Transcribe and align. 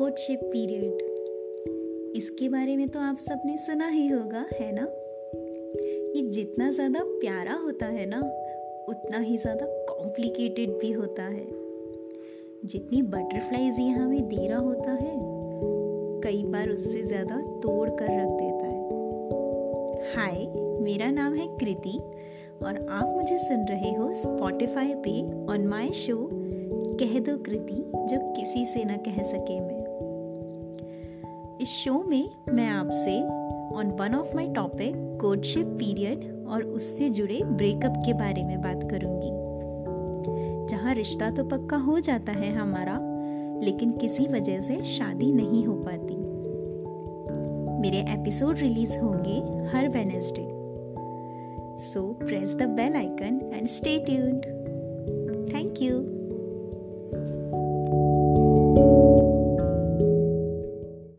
Courtship 0.00 0.40
period 0.42 2.12
इसके 2.16 2.48
बारे 2.48 2.76
में 2.76 2.88
तो 2.88 2.98
आप 2.98 3.16
सबने 3.18 3.56
सुना 3.56 3.86
ही 3.86 4.06
होगा, 4.08 4.44
है 4.52 4.70
ना? 4.74 4.82
ये 6.16 6.22
जितना 6.26 6.70
ज़्यादा 6.70 7.00
प्यारा 7.02 7.54
होता 7.54 7.86
है 7.86 8.06
ना, 8.06 8.20
उतना 8.88 9.18
ही 9.18 9.36
ज़्यादा 9.38 9.66
कॉम्प्लिकेटेड 9.88 10.70
भी 10.78 10.92
होता 10.92 11.22
है। 11.22 11.44
जितनी 12.64 13.02
बटरफ्लाईज 13.02 13.80
ये 13.80 13.88
हमें 13.88 14.28
दे 14.28 14.46
रहा 14.46 14.58
होता 14.58 14.92
है, 14.92 15.12
कई 16.24 16.42
बार 16.44 16.68
उससे 16.68 17.02
ज़्यादा 17.02 17.36
तोड़ 17.62 17.88
कर 17.90 18.08
रख 18.12 18.30
देता 18.40 18.66
है। 18.66 20.14
हाय 20.14 20.46
मेरा 20.82 21.10
नाम 21.10 21.34
है 21.34 21.46
कृति 21.58 21.98
और 22.64 22.86
आप 22.90 23.06
मुझे 23.08 23.38
सुन 23.38 23.66
रहे 23.68 23.92
हो 23.94 24.12
स्पॉटिफाई 24.14 24.94
पे 25.04 25.20
ऑन 25.52 25.66
माय 25.66 25.92
शो 25.96 26.16
कह 26.96 27.18
दो 27.20 27.36
कृति, 27.36 27.82
जो 27.94 28.18
किसी 28.32 28.64
से 28.66 28.84
ना 28.84 28.96
कह 28.96 29.22
सके 29.22 29.60
मैं। 29.60 29.78
इस 31.60 31.68
शो 31.68 32.04
में 32.04 32.30
मैं 32.48 32.68
आपसे 32.68 33.20
on 33.76 33.90
one 34.00 34.14
of 34.14 34.34
my 34.34 34.46
topic 34.46 34.92
courtship 35.20 35.66
period 35.66 36.46
और 36.48 36.62
उससे 36.62 37.10
जुड़े 37.10 37.40
ब्रेकअप 37.44 37.94
के 38.06 38.12
बारे 38.12 38.42
में 38.44 38.60
बात 38.62 38.80
करूँगी। 38.90 39.30
जहाँ 40.66 40.94
रिश्ता 40.94 41.30
तो 41.30 41.44
पक्का 41.44 41.76
हो 41.76 42.00
जाता 42.00 42.32
है 42.32 42.52
हमारा, 42.52 42.98
लेकिन 43.60 43.92
किसी 43.92 44.26
वजह 44.26 44.60
से 44.60 44.82
शादी 44.82 45.32
नहीं 45.32 45.64
हो 45.64 45.74
पाती। 45.74 46.16
मेरे 47.80 48.12
एपिसोड 48.12 48.58
रिलीज़ 48.58 48.98
होंगे 48.98 49.68
हर 49.68 49.88
Wednesday 49.88 50.48
so 51.78 52.12
press 52.12 52.54
the 52.54 52.62
bell 52.62 52.94
icon 52.94 53.50
and 53.54 53.68
stay 53.68 53.98
tuned 53.98 54.42
thank 55.54 55.82
you 55.82 56.09